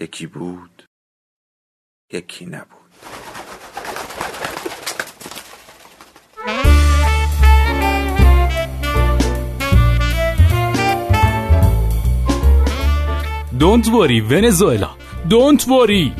یکی 0.00 0.26
بود 0.26 0.84
یکی 2.12 2.46
نبود. 2.46 2.84
دونت 13.58 13.88
وری 13.88 14.20
ونزوئلا 14.20 14.90
دونت 15.30 15.68
وری 15.68 16.12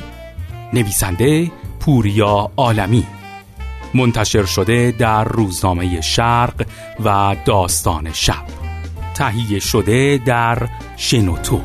نویسنده 0.72 1.52
پوریا 1.80 2.50
عالمی 2.56 3.06
منتشر 3.94 4.44
شده 4.44 4.94
در 4.98 5.24
روزنامه 5.24 6.00
شرق 6.00 6.66
و 7.04 7.36
داستان 7.44 8.12
شب. 8.12 8.44
تهیه 9.14 9.58
شده 9.58 10.18
در 10.26 10.68
شنوتو. 10.96 11.60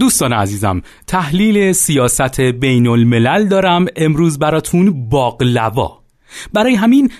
دوستان 0.00 0.32
عزیزم 0.32 0.82
تحلیل 1.06 1.72
سیاست 1.72 2.40
بین 2.40 2.86
الملل 2.86 3.48
دارم 3.48 3.86
امروز 3.96 4.38
براتون 4.38 5.08
باقلوا. 5.08 5.98
برای 6.52 6.74
همین 6.74 7.10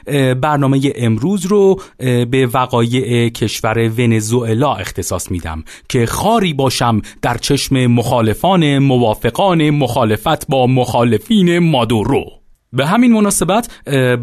برنامه 0.41 0.81
امروز 0.97 1.47
رو 1.47 1.81
به 1.99 2.49
وقایع 2.55 3.29
کشور 3.29 3.91
ونزوئلا 3.99 4.75
اختصاص 4.75 5.31
میدم 5.31 5.65
که 5.89 6.07
خاری 6.07 6.55
باشم 6.55 7.03
در 7.23 7.37
چشم 7.39 7.87
مخالفان 7.87 8.79
موافقان 8.79 9.71
مخالفت 9.71 10.47
با 10.47 10.67
مخالفین 10.67 11.59
مادورو. 11.59 12.25
به 12.73 12.87
همین 12.87 13.13
مناسبت 13.13 13.69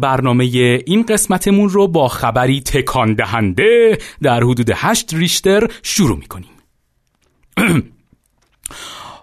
برنامه 0.00 0.44
این 0.86 1.02
قسمتمون 1.02 1.68
رو 1.68 1.88
با 1.88 2.08
خبری 2.08 2.60
تکان 2.60 3.14
دهنده 3.14 3.98
در 4.22 4.40
حدود 4.44 4.70
8 4.74 5.14
ریشتر 5.14 5.68
شروع 5.82 6.18
می‌کنیم. 6.18 6.50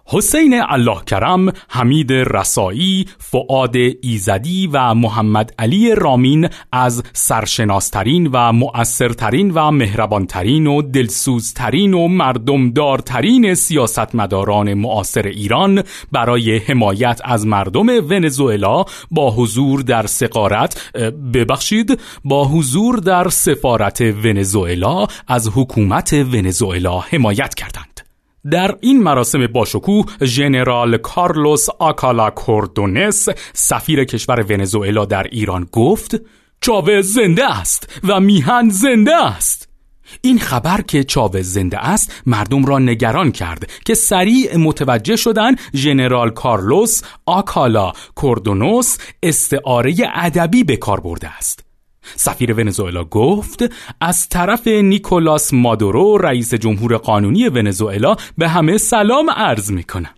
حسین 0.07 0.61
الله 0.67 1.03
کرم، 1.05 1.51
حمید 1.69 2.13
رسایی، 2.13 3.05
فعاد 3.17 3.75
ایزدی 4.01 4.67
و 4.67 4.93
محمد 4.93 5.53
علی 5.59 5.95
رامین 5.95 6.49
از 6.71 7.03
سرشناسترین 7.13 8.29
و 8.33 8.53
مؤثرترین 8.53 9.51
و 9.51 9.71
مهربانترین 9.71 10.67
و 10.67 10.81
دلسوزترین 10.81 11.93
و 11.93 12.07
مردمدارترین 12.07 13.53
سیاستمداران 13.55 14.73
معاصر 14.73 15.27
ایران 15.27 15.83
برای 16.11 16.57
حمایت 16.57 17.21
از 17.23 17.47
مردم 17.47 17.87
ونزوئلا 17.89 18.85
با 19.11 19.31
حضور 19.31 19.81
در 19.81 20.05
سقارت 20.05 20.93
ببخشید 21.33 21.99
با 22.23 22.45
حضور 22.47 22.99
در 22.99 23.29
سفارت 23.29 24.01
ونزوئلا 24.01 25.07
از 25.27 25.49
حکومت 25.55 26.13
ونزوئلا 26.13 26.99
حمایت 26.99 27.53
کردند. 27.53 27.94
در 28.51 28.77
این 28.81 29.03
مراسم 29.03 29.47
باشکوه 29.47 30.05
ژنرال 30.23 30.97
کارلوس 30.97 31.67
آکالا 31.79 32.29
کوردونس 32.29 33.27
سفیر 33.53 34.03
کشور 34.03 34.45
ونزوئلا 34.49 35.05
در 35.05 35.23
ایران 35.23 35.67
گفت 35.71 36.15
چاوز 36.61 37.13
زنده 37.13 37.57
است 37.59 38.01
و 38.03 38.19
میهن 38.19 38.69
زنده 38.69 39.15
است. 39.15 39.69
این 40.21 40.39
خبر 40.39 40.81
که 40.81 41.03
چاوز 41.03 41.45
زنده 41.45 41.77
است 41.87 42.23
مردم 42.25 42.65
را 42.65 42.79
نگران 42.79 43.31
کرد 43.31 43.69
که 43.85 43.93
سریع 43.93 44.57
متوجه 44.57 45.15
شدن 45.15 45.55
ژنرال 45.75 46.29
کارلوس 46.29 47.01
آکالا 47.25 47.91
کوردونوس 48.15 48.97
استعاره 49.23 49.95
ادبی 50.13 50.63
به 50.63 50.77
کار 50.77 50.99
برده 50.99 51.37
است. 51.37 51.64
سفیر 52.15 52.53
ونزوئلا 52.53 53.03
گفت 53.03 53.63
از 54.01 54.29
طرف 54.29 54.67
نیکولاس 54.67 55.53
مادورو 55.53 56.17
رئیس 56.17 56.53
جمهور 56.53 56.97
قانونی 56.97 57.49
ونزوئلا 57.49 58.15
به 58.37 58.49
همه 58.49 58.77
سلام 58.77 59.29
عرض 59.29 59.71
می 59.71 59.83
کنم 59.83 60.09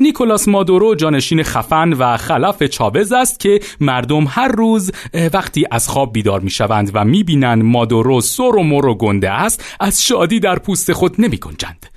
نیکولاس 0.00 0.48
مادورو 0.48 0.94
جانشین 0.94 1.42
خفن 1.42 1.92
و 1.92 2.16
خلف 2.16 2.62
چاوز 2.62 3.12
است 3.12 3.40
که 3.40 3.60
مردم 3.80 4.26
هر 4.28 4.48
روز 4.48 4.92
وقتی 5.32 5.66
از 5.70 5.88
خواب 5.88 6.12
بیدار 6.12 6.40
می 6.40 6.50
شوند 6.50 6.90
و 6.94 7.04
می 7.04 7.24
بینند 7.24 7.62
مادورو 7.62 8.20
سر 8.20 8.42
و 8.42 8.62
مر 8.62 8.86
و 8.86 8.94
گنده 8.94 9.30
است 9.30 9.76
از 9.80 10.04
شادی 10.04 10.40
در 10.40 10.58
پوست 10.58 10.92
خود 10.92 11.20
نمی 11.20 11.36
گنجند. 11.36 11.89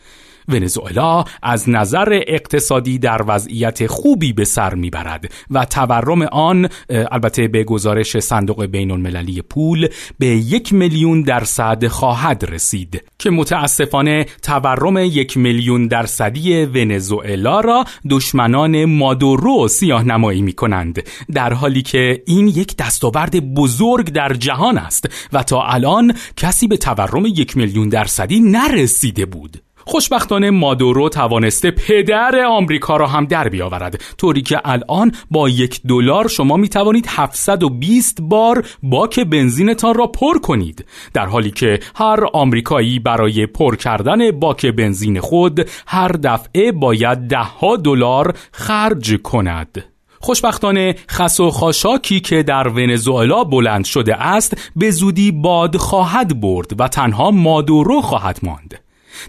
ونزوئلا 0.48 1.24
از 1.42 1.70
نظر 1.70 2.22
اقتصادی 2.28 3.00
در 3.00 3.22
وضعیت 3.28 3.88
خوبی 3.88 4.34
به 4.34 4.46
سر 4.46 4.76
می‌برد 4.76 5.32
و 5.52 5.66
تورم 5.66 6.22
آن 6.22 6.70
البته 6.90 7.48
به 7.48 7.64
گزارش 7.64 8.20
صندوق 8.20 8.66
بین 8.66 8.92
المللی 8.92 9.42
پول 9.42 9.88
به 10.20 10.28
یک 10.28 10.74
میلیون 10.74 11.22
درصد 11.22 11.88
خواهد 11.88 12.46
رسید 12.50 13.04
که 13.20 13.30
متاسفانه 13.30 14.26
تورم 14.42 14.98
یک 14.98 15.38
میلیون 15.38 15.88
درصدی 15.88 16.66
ونزوئلا 16.66 17.60
را 17.60 17.86
دشمنان 18.10 18.86
مادورو 18.86 19.68
سیاه 19.68 20.04
نمایی 20.04 20.42
می 20.42 20.54
کنند 20.54 21.04
در 21.34 21.54
حالی 21.54 21.82
که 21.82 22.24
این 22.26 22.48
یک 22.48 22.78
دستاورد 22.78 23.54
بزرگ 23.54 24.10
در 24.10 24.34
جهان 24.34 24.78
است 24.78 25.10
و 25.34 25.44
تا 25.44 25.64
الان 25.64 26.14
کسی 26.38 26.68
به 26.68 26.78
تورم 26.78 27.26
یک 27.26 27.58
میلیون 27.58 27.90
درصدی 27.90 28.40
نرسیده 28.40 29.26
بود. 29.26 29.62
خوشبختانه 29.86 30.52
مادورو 30.52 31.10
توانسته 31.10 31.72
پدر 31.72 32.46
آمریکا 32.46 32.98
را 32.98 33.08
هم 33.08 33.26
در 33.26 33.50
بیاورد. 33.50 34.02
طوری 34.18 34.42
که 34.42 34.62
الان 34.66 35.12
با 35.32 35.50
یک 35.50 35.82
دلار 35.90 36.28
شما 36.28 36.58
می 36.58 36.70
توانید 36.70 37.06
720 37.10 38.18
بار 38.22 38.66
باک 38.84 39.20
بنزینتان 39.20 39.94
را 39.94 40.08
پر 40.08 40.38
کنید. 40.40 40.86
در 41.14 41.26
حالی 41.26 41.52
که 41.52 41.80
هر 41.96 42.26
آمریکایی 42.34 43.00
برای 43.00 43.46
پر 43.46 43.76
کردن 43.76 44.32
باک 44.32 44.66
بنزین 44.66 45.20
خود 45.20 45.70
هر 45.88 46.08
دفعه 46.08 46.72
باید 46.72 47.28
ده 47.28 47.38
ها 47.38 47.76
دلار 47.76 48.34
خرج 48.52 49.22
کند. 49.22 49.84
خوشبختانه 50.20 50.96
خس 51.10 51.40
و 51.40 51.52
خاشاکی 51.52 52.20
که 52.20 52.44
در 52.44 52.68
ونزوئلا 52.68 53.44
بلند 53.44 53.86
شده 53.86 54.16
است 54.16 54.72
به 54.76 54.92
زودی 54.92 55.32
باد 55.32 55.78
خواهد 55.78 56.42
برد 56.42 56.82
و 56.82 56.88
تنها 56.88 57.32
مادورو 57.32 58.02
خواهد 58.02 58.40
ماند. 58.44 58.80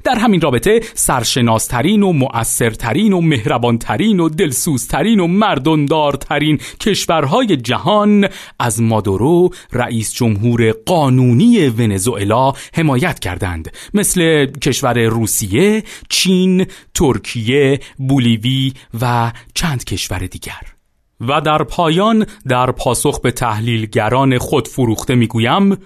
در 0.05 0.15
همین 0.15 0.41
رابطه 0.41 0.81
سرشناسترین 0.95 2.03
و 2.03 2.13
مؤثرترین 2.13 3.13
و 3.13 3.21
مهربانترین 3.21 4.21
و 4.21 4.29
دلسوزترین 4.29 5.21
و 5.21 5.27
مردندارترین 5.27 6.59
کشورهای 6.81 7.57
جهان 7.57 8.29
از 8.59 8.83
مادورو 8.83 9.51
رئیس 9.73 10.15
جمهور 10.15 10.73
قانونی 10.87 11.69
ونزوئلا 11.69 12.53
حمایت 12.75 13.19
کردند. 13.19 13.73
مثل 13.95 14.47
کشور 14.47 14.99
روسیه، 14.99 15.83
چین، 16.09 16.67
ترکیه، 16.95 17.81
بولیوی 17.99 18.73
و 19.01 19.33
چند 19.55 19.85
کشور 19.85 20.19
دیگر. 20.19 20.75
و 21.21 21.41
در 21.41 21.63
پایان 21.63 22.27
در 22.49 22.73
پاسخ 22.73 23.21
به 23.21 23.31
تحلیلگران 23.31 24.39
خود 24.39 24.69
فروخته 24.69 25.15
می‌گویم 25.15 25.79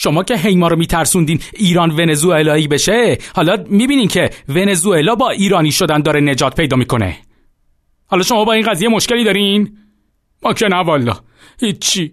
شما 0.00 0.24
که 0.24 0.36
هیما 0.36 0.68
رو 0.68 0.76
میترسوندین 0.76 1.40
ایران 1.52 1.90
ونزوئلایی 1.90 2.68
بشه 2.68 3.18
حالا 3.34 3.64
می‌بینین 3.68 4.08
که 4.08 4.30
ونزوئلا 4.48 5.14
با 5.14 5.30
ایرانی 5.30 5.72
شدن 5.72 6.02
داره 6.02 6.20
نجات 6.20 6.56
پیدا 6.56 6.76
می‌کنه. 6.76 7.16
حالا 8.06 8.22
شما 8.22 8.44
با 8.44 8.52
این 8.52 8.66
قضیه 8.66 8.88
مشکلی 8.88 9.24
دارین؟ 9.24 9.78
ما 10.42 10.52
که 10.52 10.68
نه 10.68 10.76
والا 10.76 11.16
هیچی. 11.60 12.12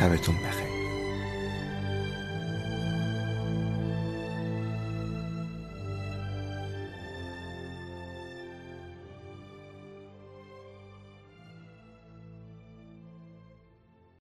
شبتون 0.00 0.34
بخیر. 0.36 0.69